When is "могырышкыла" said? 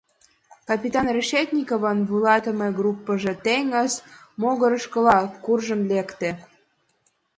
4.41-5.19